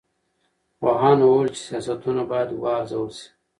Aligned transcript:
پوهانو 0.79 1.25
وویل 1.27 1.49
چې 1.55 1.61
سیاستونه 1.69 2.21
باید 2.31 2.49
وارزول 2.63 3.09
سي. 3.17 3.27